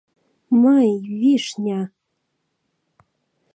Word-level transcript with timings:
—Мый, 0.61 0.89
Вишня! 1.19 1.81